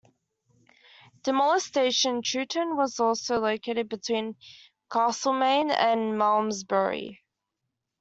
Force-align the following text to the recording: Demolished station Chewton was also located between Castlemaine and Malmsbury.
Demolished 1.21 1.67
station 1.67 2.23
Chewton 2.23 2.75
was 2.75 2.99
also 2.99 3.37
located 3.37 3.87
between 3.87 4.35
Castlemaine 4.91 5.69
and 5.69 6.17
Malmsbury. 6.17 7.19